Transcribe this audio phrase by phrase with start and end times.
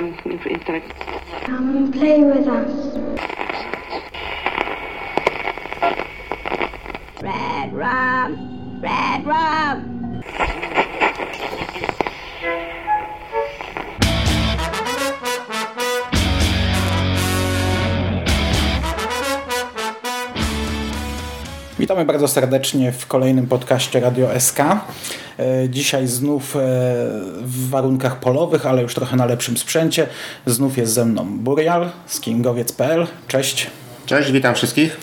[0.00, 0.98] um, intellect.
[1.44, 2.96] Come and play with us.
[7.20, 8.80] Red rum!
[8.80, 9.99] Red rum!
[21.90, 24.58] Witamy bardzo serdecznie w kolejnym podcaście Radio SK.
[24.60, 26.58] E, Dzisiaj znów e,
[27.42, 30.06] w warunkach polowych, ale już trochę na lepszym sprzęcie.
[30.46, 33.06] Znów jest ze mną Burial z kingowiec.pl.
[33.28, 33.66] Cześć.
[34.06, 35.00] Cześć, witam wszystkich.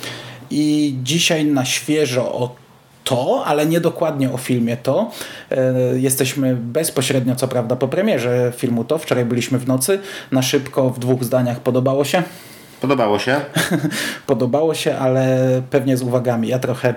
[0.51, 2.55] I dzisiaj na świeżo o
[3.03, 5.11] to, ale nie dokładnie o filmie to.
[5.51, 8.97] E, Jesteśmy bezpośrednio, co prawda, po premierze filmu to.
[8.97, 9.99] Wczoraj byliśmy w nocy.
[10.31, 12.23] Na szybko, w dwóch zdaniach podobało się.
[12.81, 13.41] Podobało się?
[14.27, 15.37] Podobało się, ale
[15.69, 16.47] pewnie z uwagami.
[16.47, 16.95] Ja trochę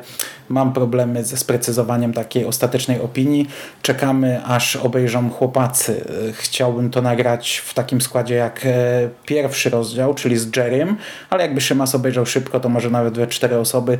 [0.48, 3.48] mam problemy ze sprecyzowaniem takiej ostatecznej opinii.
[3.82, 6.04] Czekamy, aż obejrzą chłopacy.
[6.32, 10.96] Chciałbym to nagrać w takim składzie jak e, pierwszy rozdział, czyli z Jerrym,
[11.30, 13.98] ale jakby Szymas obejrzał szybko, to może nawet we cztery osoby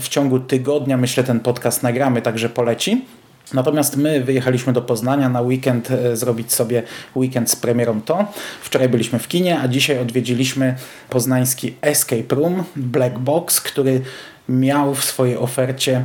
[0.00, 3.04] w ciągu tygodnia, myślę, ten podcast nagramy, także poleci.
[3.54, 6.82] Natomiast my wyjechaliśmy do Poznania na weekend e, zrobić sobie
[7.16, 8.26] weekend z premierą to.
[8.62, 10.74] Wczoraj byliśmy w kinie, a dzisiaj odwiedziliśmy
[11.10, 14.00] poznański Escape Room Black Box, który
[14.48, 16.04] miał w swojej ofercie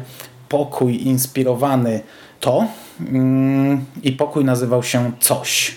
[0.50, 2.02] pokój inspirowany
[2.40, 2.68] to
[3.00, 5.76] mm, i pokój nazywał się Coś.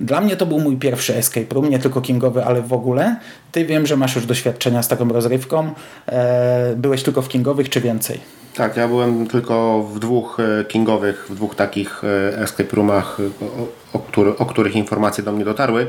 [0.00, 3.16] Dla mnie to był mój pierwszy escape room, nie tylko kingowy, ale w ogóle.
[3.52, 5.74] Ty wiem, że masz już doświadczenia z taką rozrywką.
[6.06, 8.20] E, byłeś tylko w kingowych czy więcej?
[8.56, 13.46] Tak, ja byłem tylko w dwóch e, kingowych, w dwóch takich e, escape roomach, e,
[13.92, 15.86] o, o, o których informacje do mnie dotarły.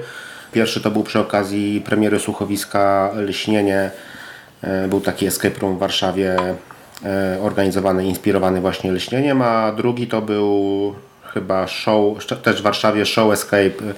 [0.52, 3.92] Pierwszy to był przy okazji premiery słuchowiska Lśnienie.
[4.90, 6.36] Był taki escape room w Warszawie
[7.42, 10.94] organizowany, inspirowany właśnie Lśnieniem, a drugi to był
[11.34, 13.94] chyba show, też w Warszawie show escape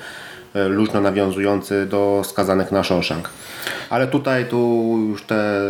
[0.53, 3.30] luźno nawiązujący do skazanych na Shawshank.
[3.89, 4.58] Ale tutaj tu
[5.09, 5.61] już te,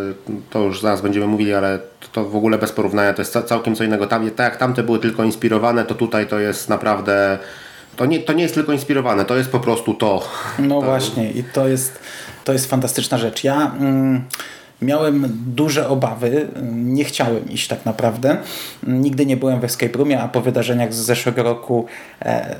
[0.49, 3.43] to już zaraz będziemy mówili, ale to, to w ogóle bez porównania to jest ca-
[3.43, 4.07] całkiem co innego.
[4.07, 7.37] Tam, tak jak tamte były tylko inspirowane, to tutaj to jest naprawdę,
[7.95, 10.27] to nie, to nie jest tylko inspirowane, to jest po prostu to.
[10.59, 11.99] No właśnie i to jest,
[12.43, 13.43] to jest fantastyczna rzecz.
[13.43, 14.21] Ja mm,
[14.81, 18.37] miałem duże obawy, nie chciałem iść tak naprawdę.
[18.87, 21.85] Nigdy nie byłem w escape roomie, a po wydarzeniach z zeszłego roku
[22.21, 22.55] e,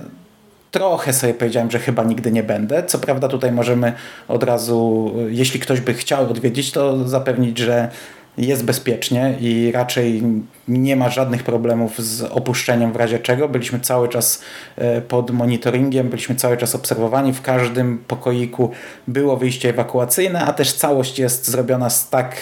[0.71, 2.83] trochę sobie powiedziałem, że chyba nigdy nie będę.
[2.83, 3.93] Co prawda tutaj możemy
[4.27, 7.89] od razu, jeśli ktoś by chciał odwiedzić, to zapewnić, że
[8.37, 10.23] jest bezpiecznie i raczej
[10.67, 13.49] nie ma żadnych problemów z opuszczeniem w razie czego.
[13.49, 14.41] Byliśmy cały czas
[14.75, 17.33] e, pod monitoringiem, byliśmy cały czas obserwowani.
[17.33, 18.71] W każdym pokoiku
[19.07, 22.35] było wyjście ewakuacyjne, a też całość jest zrobiona z tak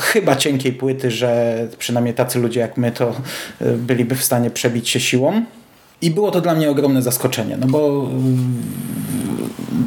[0.00, 3.08] chyba cienkiej płyty, że przynajmniej tacy ludzie jak my to
[3.60, 5.42] e, byliby w stanie przebić się siłą.
[6.02, 8.08] I było to dla mnie ogromne zaskoczenie, no bo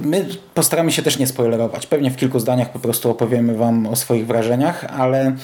[0.03, 1.88] my postaramy się też nie spoilerować.
[1.88, 5.35] Pewnie w kilku zdaniach po prostu opowiemy Wam o swoich wrażeniach, ale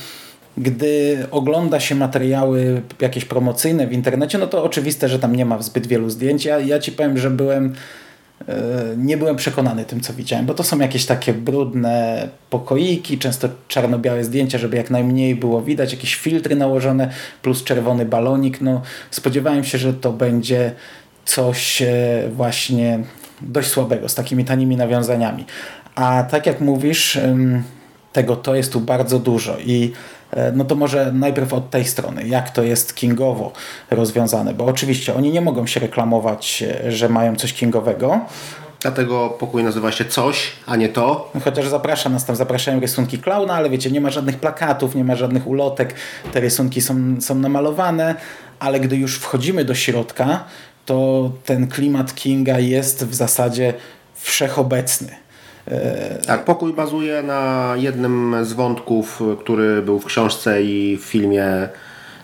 [0.58, 5.62] gdy ogląda się materiały jakieś promocyjne w internecie, no to oczywiste, że tam nie ma
[5.62, 6.46] zbyt wielu zdjęć.
[6.46, 7.74] Ja, ja Ci powiem, że byłem
[8.98, 14.24] nie byłem przekonany tym, co widziałem, bo to są jakieś takie brudne pokoiki, często czarno-białe
[14.24, 17.10] zdjęcia, żeby jak najmniej było widać, jakieś filtry nałożone,
[17.42, 18.62] plus czerwony balonik.
[18.62, 18.82] No,
[19.12, 20.72] spodziewałem się, że to będzie
[21.26, 23.00] coś e, właśnie
[23.42, 25.46] dość słabego, z takimi tanimi nawiązaniami.
[25.96, 27.20] A tak jak mówisz,
[28.14, 30.17] tego to jest tu bardzo dużo i e,
[30.54, 33.52] no to może najpierw od tej strony, jak to jest kingowo
[33.92, 38.20] rozwiązane, bo oczywiście oni nie mogą się reklamować, e, że mają coś kingowego,
[38.82, 41.32] Dlatego pokój nazywa się coś, a nie to.
[41.44, 45.16] chociaż zaprasza nas tam, zapraszają rysunki klauna, ale wiecie, nie ma żadnych plakatów, nie ma
[45.16, 45.96] żadnych ulotek,
[46.34, 48.16] te rysunki są, są namalowane,
[48.60, 50.44] ale gdy już wchodzimy do środka,
[50.86, 53.74] to ten klimat Kinga jest w zasadzie
[54.16, 55.27] wszechobecny.
[56.28, 61.70] Tak, pokój bazuje na jednym z wątków, który był w książce i w filmie.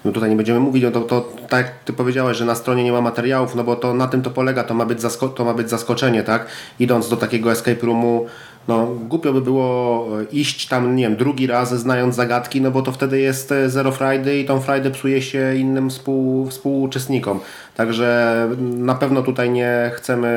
[0.06, 2.84] No tutaj nie będziemy mówić, no to, to tak jak Ty powiedziałeś, że na stronie
[2.84, 5.46] nie ma materiałów, no bo to na tym to polega, to ma być, zasko- to
[5.46, 6.46] ma być zaskoczenie, tak?
[6.80, 8.26] Idąc do takiego escape roomu,
[8.68, 12.92] no głupio by było iść tam, nie wiem, drugi raz znając zagadki, no bo to
[12.92, 17.40] wtedy jest e, zero Friday i tą Friday psuje się innym współ, współuczestnikom.
[17.76, 20.28] Także na pewno tutaj nie chcemy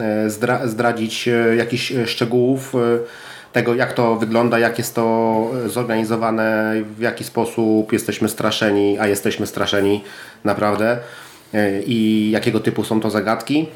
[0.00, 2.78] e, zdra- zdradzić e, jakichś e, szczegółów e,
[3.54, 9.46] tego, jak to wygląda, jak jest to zorganizowane, w jaki sposób jesteśmy straszeni, a jesteśmy
[9.46, 10.04] straszeni
[10.44, 10.98] naprawdę
[11.54, 13.68] e, i jakiego typu są to zagadki.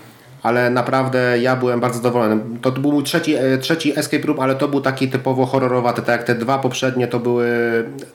[0.43, 2.41] Ale naprawdę ja byłem bardzo zadowolony.
[2.63, 6.03] To był mój trzeci, e, trzeci escape room, ale to był taki typowo horrorowaty.
[6.03, 7.49] Tak jak te dwa poprzednie to były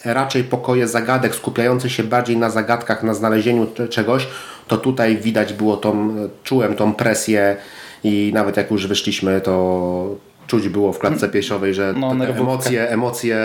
[0.06, 4.28] raczej pokoje zagadek, skupiające się bardziej na zagadkach, na znalezieniu cze- czegoś.
[4.68, 7.56] To tutaj widać było tą, czułem tą presję
[8.04, 10.16] i nawet jak już wyszliśmy, to
[10.48, 13.38] czuć było w klatce piersiowej, że No, emocje, emocje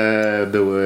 [0.52, 0.82] były,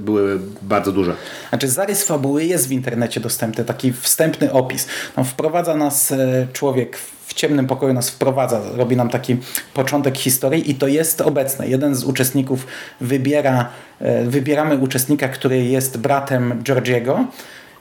[0.00, 1.14] były bardzo duże.
[1.48, 4.86] Znaczy zarys fabuły jest w internecie dostępny, taki wstępny opis.
[5.16, 9.36] No, wprowadza nas e, człowiek w ciemnym pokoju, nas wprowadza, robi nam taki
[9.74, 11.68] początek historii i to jest obecne.
[11.68, 12.66] Jeden z uczestników
[13.00, 13.68] wybiera,
[14.00, 17.24] e, wybieramy uczestnika, który jest bratem Georgiego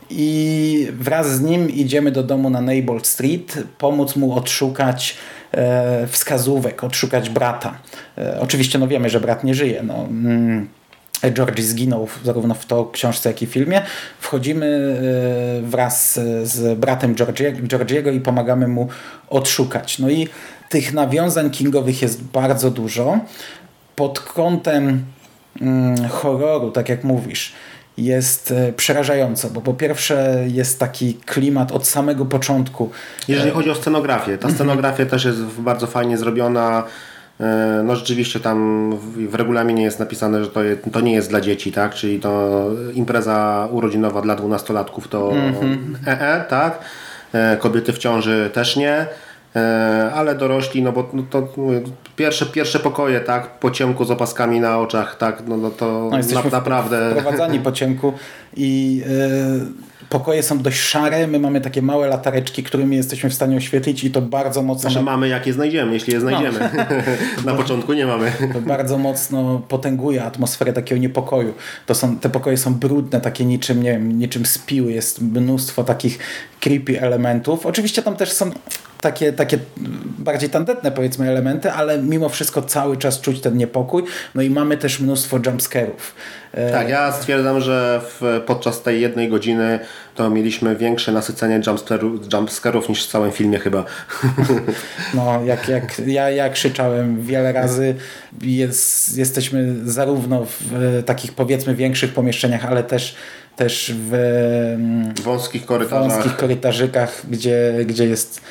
[0.09, 5.17] i wraz z nim idziemy do domu na Neighbor Street, pomóc mu odszukać
[6.07, 7.77] wskazówek, odszukać brata.
[8.17, 9.83] E, oczywiście no wiemy, że brat nie żyje.
[9.83, 10.69] No, mm,
[11.31, 13.81] Georgie zginął zarówno w to książce, jak i filmie.
[14.19, 18.87] Wchodzimy e, wraz z bratem Georgie- Georgiego i pomagamy mu
[19.29, 19.99] odszukać.
[19.99, 20.27] No i
[20.69, 23.19] tych nawiązań kingowych jest bardzo dużo.
[23.95, 25.05] Pod kątem
[25.61, 27.53] mm, horroru, tak jak mówisz,
[27.97, 32.89] jest e, przerażająco, bo po pierwsze jest taki klimat od samego początku.
[33.27, 34.39] Jeżeli chodzi o scenografię, Mhm.
[34.39, 36.83] ta scenografia też jest bardzo fajnie zrobiona.
[37.39, 38.89] E, No rzeczywiście tam
[39.27, 40.59] w, regulaminie jest napisane, że to,
[40.91, 41.93] to nie jest dla dzieci, tak?
[41.93, 45.97] Czyli to impreza urodzinowa dla dwunastolatków to Mhm.
[46.07, 46.79] EE, tak?
[47.33, 49.05] E, Kobiety w ciąży też nie.
[49.55, 51.81] E, Ale dorośli, no bo no to mówię,
[52.15, 56.17] pierwsze, pierwsze pokoje, tak, po ciemku z opaskami na oczach, tak, no, no to No,
[56.17, 57.11] na, naprawdę.
[57.11, 58.13] wprowadzani po ciemku
[58.57, 61.27] i e, pokoje są dość szare.
[61.27, 65.05] My mamy takie małe latareczki, którymi jesteśmy w stanie oświetlić i to bardzo mocno Znaczy
[65.05, 66.69] mamy jak je znajdziemy, jeśli je znajdziemy.
[67.45, 67.45] No.
[67.51, 68.31] na początku nie mamy.
[68.53, 71.53] to bardzo mocno potęguje atmosferę takiego niepokoju.
[71.85, 74.91] To są, te pokoje są brudne, takie niczym, nie wiem, niczym spiły.
[74.91, 76.19] Jest mnóstwo takich
[76.59, 77.65] creepy elementów.
[77.65, 78.51] Oczywiście tam też są
[79.01, 79.59] takie, takie
[80.19, 84.03] bardziej tandetne powiedzmy elementy, ale mimo wszystko cały czas czuć ten niepokój.
[84.35, 86.15] No i mamy też mnóstwo jumpscarów.
[86.53, 89.79] E, Tak, ja stwierdzam, że w, podczas tej jednej godziny
[90.15, 91.61] to mieliśmy większe nasycenie
[92.33, 93.85] jumpscarów, niż w całym filmie chyba.
[95.13, 97.95] No, jak, jak ja, ja krzyczałem wiele razy.
[98.41, 103.15] Jest, jesteśmy zarówno w takich powiedzmy większych pomieszczeniach, ale też,
[103.55, 104.13] też w
[104.75, 106.11] mm, wąskich korytarzach.
[106.11, 108.41] wąskich korytarzykach, gdzie, gdzie jest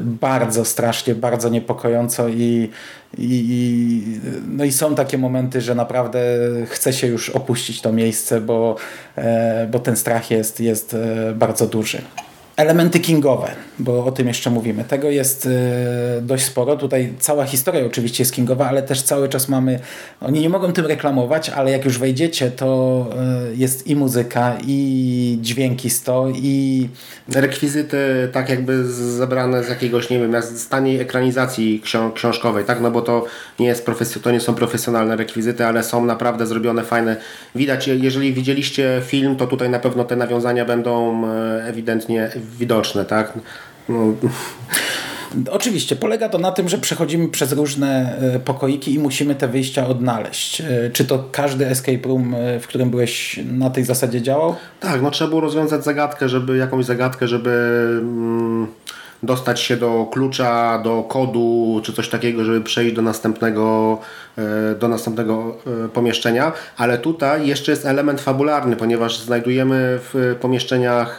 [0.00, 2.70] bardzo strasznie, bardzo niepokojąco i,
[3.18, 4.02] i, i,
[4.48, 6.20] no i są takie momenty, że naprawdę
[6.66, 8.76] chce się już opuścić to miejsce, bo,
[9.16, 12.02] e, bo ten strach jest, jest e, bardzo duży.
[12.56, 14.84] Elementy kingowe, bo o tym jeszcze mówimy.
[14.84, 15.50] Tego jest e,
[16.22, 16.76] dość sporo.
[16.76, 19.78] Tutaj cała historia oczywiście jest kingowa, ale też cały czas mamy.
[20.20, 23.06] Oni nie mogą tym reklamować, ale jak już wejdziecie, to
[23.50, 26.88] e, jest i muzyka, i dźwięki sto, i
[27.34, 27.98] Rekwizyty
[28.32, 32.80] tak jakby z- zebrane z jakiegoś, nie wiem, z taniej ekranizacji ksią- książkowej, tak?
[32.80, 33.24] No bo to
[33.58, 33.86] nie, jest
[34.22, 37.16] to nie są profesjonalne rekwizyty, ale są naprawdę zrobione fajne.
[37.54, 43.04] Widać, je- jeżeli widzieliście film, to tutaj na pewno te nawiązania będą e, ewidentnie widoczne,
[43.04, 43.32] tak?
[43.88, 43.96] No,
[45.50, 49.86] Oczywiście, polega to na tym, że przechodzimy przez różne e, pokoiki i musimy te wyjścia
[49.86, 50.60] odnaleźć.
[50.60, 54.56] E, Czy to każdy escape room, e, w którym byłeś na tej zasadzie działał?
[54.80, 57.50] Tak, no trzeba było rozwiązać zagadkę, żeby jakąś zagadkę, żeby
[58.00, 58.66] mm,
[59.22, 63.98] dostać się do klucza, do kodu, czy coś takiego, żeby przejść do następnego,
[64.80, 65.56] do następnego
[65.92, 66.52] pomieszczenia.
[66.76, 71.18] Ale tutaj jeszcze jest element fabularny, ponieważ znajdujemy w pomieszczeniach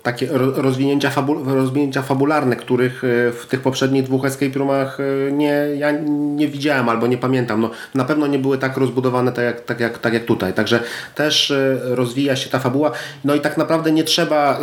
[0.03, 5.31] takie ro- rozwinięcia, fabu rozwinięcia fabularne, których e, w tych poprzednich dwóch escape roomach e,
[5.31, 7.61] nie, ja nie widziałem albo nie pamiętam.
[7.61, 10.53] No, na pewno nie były tak rozbudowane tak jak, tak, jak, tak jak tutaj.
[10.53, 10.79] Także
[11.15, 12.91] też e, rozwija się ta fabuła.
[13.25, 14.59] No i tak naprawdę nie trzeba,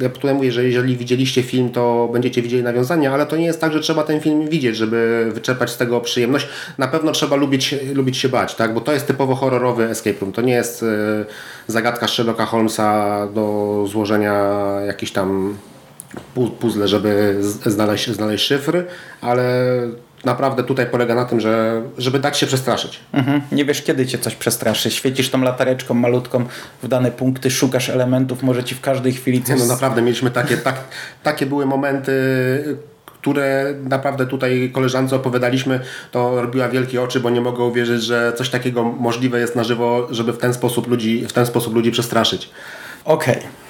[0.00, 3.60] ja tutaj mówię, że jeżeli widzieliście film, to będziecie widzieli nawiązania, ale to nie jest
[3.60, 6.48] tak, że trzeba ten film widzieć, żeby wyczerpać z tego przyjemność.
[6.78, 8.74] Na pewno trzeba lubić, lubić się bać, tak?
[8.74, 10.32] bo to jest typowo horrorowy escape room.
[10.32, 10.84] To nie jest
[11.66, 14.32] zagadka Sherlocka Holmesa do złożenia
[14.86, 15.56] jakiś tam
[16.34, 17.36] pu- puzzle, żeby
[17.66, 18.84] znaleźć, znaleźć szyfr,
[19.20, 19.68] ale
[20.24, 23.00] naprawdę tutaj polega na tym, że żeby dać się przestraszyć.
[23.12, 23.40] Mhm.
[23.52, 24.90] Nie wiesz, kiedy cię coś przestraszy.
[24.90, 26.44] Świecisz tą latareczką malutką
[26.82, 29.58] w dane punkty, szukasz elementów, może ci w każdej chwili Nie, coś...
[29.58, 30.76] no naprawdę mieliśmy takie, tak,
[31.22, 32.12] takie były momenty,
[33.06, 38.50] które naprawdę tutaj koleżance opowiadaliśmy, to robiła wielkie oczy, bo nie mogę uwierzyć, że coś
[38.50, 42.50] takiego możliwe jest na żywo, żeby w ten sposób ludzi, w ten sposób ludzi przestraszyć.
[43.04, 43.34] Okej.
[43.34, 43.61] Mm,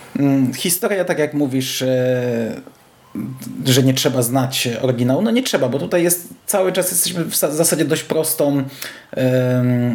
[0.57, 2.61] Historia, tak jak mówisz, e,
[3.65, 5.23] że nie trzeba znać oryginału.
[5.23, 8.65] No nie trzeba, bo tutaj jest cały czas jesteśmy w sa- w zasadzie dość prostą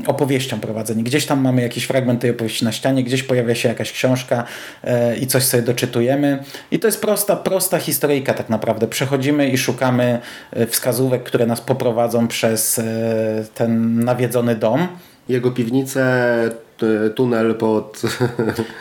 [0.08, 1.04] opowieścią prowadzeni.
[1.04, 4.44] Gdzieś tam mamy jakiś fragment tej opowieści na ścianie, gdzieś pojawia się jakaś książka
[4.84, 6.44] e, i coś sobie doczytujemy.
[6.72, 8.88] I to jest prosta, prosta historyjka tak naprawdę.
[8.88, 10.20] Przechodzimy i szukamy
[10.52, 12.82] e, wskazówek, które nas poprowadzą przez
[13.54, 14.88] ten nawiedzony dom.
[15.30, 16.04] Jego piwnice,
[17.06, 18.02] e, tunel pod...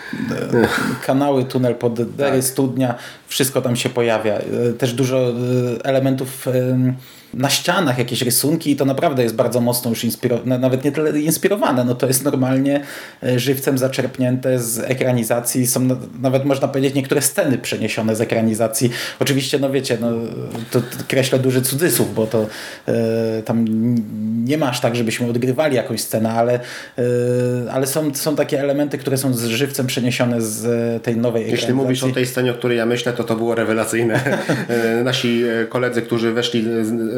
[1.06, 2.94] Kanały, tunel pod Dery, studnia,
[3.26, 4.34] wszystko tam się pojawia.
[4.34, 5.32] E, Też dużo e,
[5.84, 6.94] elementów em,
[7.34, 11.20] na ścianach, jakieś rysunki i to naprawdę jest bardzo mocno już inspirowane, nawet nie tyle
[11.20, 12.80] inspirowane, no to jest normalnie
[13.22, 15.66] e, żywcem zaczerpnięte z ekranizacji.
[15.66, 18.90] Są na- nawet można powiedzieć niektóre sceny przeniesione z ekranizacji.
[19.20, 20.08] Oczywiście, no wiecie, no,
[20.70, 22.46] to, kreślę duży cudzysłów, bo to
[22.88, 23.64] e, tam
[24.44, 26.52] nie masz tak, żebyśmy odgrywali jakąś scenę, ale,
[26.98, 27.02] e,
[27.72, 30.62] ale są, są takie elementy, które są z żywcem przeniesione z
[31.02, 31.52] tej nowej ekranizacji.
[31.52, 34.20] Jeśli mówisz o tej scenie, o której ja myślę, to to było rewelacyjne.
[35.04, 37.15] Nasi koledzy, którzy weszli z-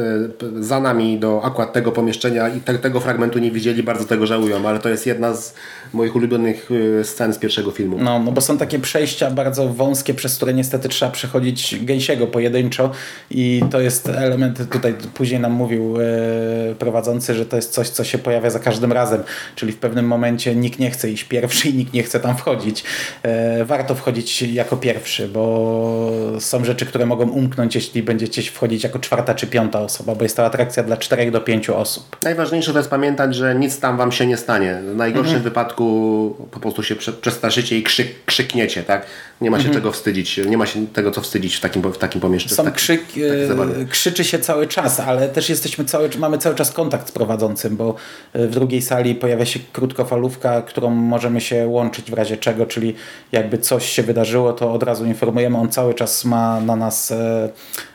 [0.61, 4.69] za nami do akurat tego pomieszczenia i te, tego fragmentu nie widzieli, bardzo tego żałują,
[4.69, 5.55] ale to jest jedna z
[5.93, 6.69] moich ulubionych
[7.01, 7.97] e, scen z pierwszego filmu.
[8.01, 12.91] No, no bo są takie przejścia bardzo wąskie, przez które niestety trzeba przechodzić gęsiego pojedynczo
[13.31, 18.05] i to jest element, tutaj później nam mówił e, prowadzący, że to jest coś, co
[18.05, 19.23] się pojawia za każdym razem,
[19.55, 22.85] czyli w pewnym momencie nikt nie chce iść pierwszy i nikt nie chce tam wchodzić.
[23.23, 28.99] E, warto wchodzić jako pierwszy, bo są rzeczy, które mogą umknąć, jeśli będziecie wchodzić jako
[28.99, 32.17] czwarta czy piąta osoba, bo jest to atrakcja dla czterech do pięciu osób.
[32.23, 34.79] Najważniejsze to jest pamiętać, że nic tam wam się nie stanie.
[34.93, 35.43] W najgorszym Mhm.
[35.45, 39.07] wypadku po prostu się prze, przestraszycie i krzyk, krzykniecie, tak?
[39.41, 42.21] Nie ma się czego wstydzić, nie ma się tego co wstydzić w takim, w takim
[42.21, 42.57] pomieszczeniu.
[42.57, 43.03] Są tak, krzyk,
[43.49, 43.81] zabawy.
[43.81, 47.77] e, krzyczy się cały czas, ale też jesteśmy cały, mamy cały czas kontakt z prowadzącym,
[47.77, 47.95] bo
[48.33, 52.95] e, w drugiej sali pojawia się krótkofalówka, którą możemy się łączyć w razie czego, czyli
[53.33, 55.59] jakby coś się wydarzyło, to od razu informujemy.
[55.59, 57.49] On cały czas ma na nas, e,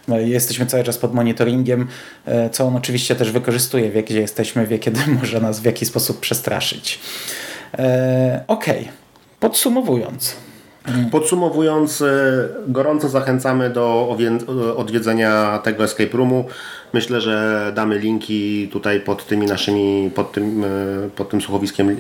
[0.08, 1.88] jesteśmy cały czas pod monitoringiem,
[2.26, 5.88] e, co on oczywiście też wykorzystuje, wie gdzie jesteśmy, wie kiedy może nas w jakiś
[5.90, 7.00] sposób przestraszyć.
[7.80, 8.90] E, Okej,
[9.40, 10.36] podsumowując.
[11.12, 12.06] Podsumowując, e,
[12.68, 14.16] gorąco zachęcamy do
[14.78, 16.46] odwiedzenia tego escape roomu.
[16.94, 20.64] Myślę, że damy linki tutaj pod tymi naszymi, pod tym,
[21.16, 21.98] pod tym słuchowiskiem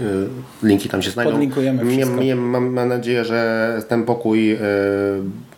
[0.63, 1.31] linki tam się znajdą.
[1.31, 2.17] Podlinkujemy wszystko.
[2.17, 4.57] mie- Mam, mam nadzieję, że ten pokój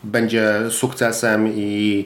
[0.04, 2.06] będzie sukcesem i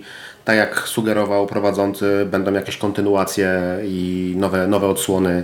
[0.49, 5.43] tak jak sugerował prowadzący, będą jakieś kontynuacje i nowe, nowe odsłony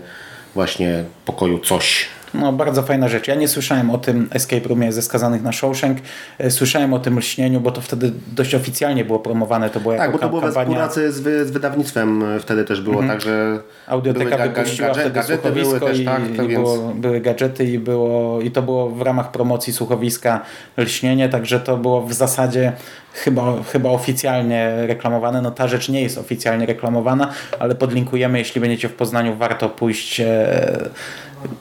[0.53, 2.07] właśnie pokoju coś.
[2.39, 3.27] No, bardzo fajna rzecz.
[3.27, 5.97] Ja nie słyszałem o tym escape roomie ze skazanych na Shawshank.
[6.39, 9.69] E, Słyszałem o tym lśnieniu, bo to wtedy dość oficjalnie było promowane.
[9.69, 10.65] To była Tak, bo to było we kampania.
[10.65, 14.87] współpracy z, wy, z wydawnictwem e, wtedy też było, także Audioteka były ga- ga- wypuściła
[14.89, 18.41] gadże- wtedy gadżety słuchowisko były też, i, tak, i więc było, były gadżety i, było,
[18.41, 20.41] i to było w ramach promocji słuchowiska
[20.77, 22.71] lśnienie, także to było w zasadzie
[23.13, 25.41] chyba, chyba oficjalnie reklamowane.
[25.41, 30.19] No ta rzecz nie jest oficjalnie reklamowana, ale podlinkujemy, jeśli będziecie w Poznaniu, warto pójść.
[30.19, 30.89] e,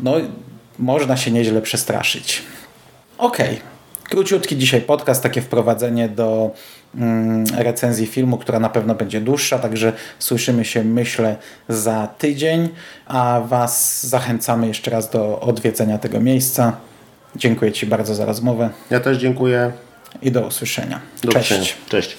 [0.01, 0.13] No,
[0.79, 2.43] można się nieźle przestraszyć.
[3.19, 3.61] Okej.
[4.05, 6.51] Króciutki dzisiaj podcast, takie wprowadzenie do
[6.95, 11.37] mm, recenzji filmu, która na pewno będzie dłuższa, także słyszymy się, myślę,
[11.69, 12.69] za tydzień,
[13.07, 16.77] a Was zachęcamy jeszcze raz do odwiedzenia tego miejsca.
[17.37, 19.73] Dziękuję Ci bardzo za rozmowę ja też dziękuję.
[20.23, 21.01] i do usłyszenia.
[21.23, 21.51] Do Cześć.
[21.51, 21.71] widzenia.
[21.89, 22.17] Cześć.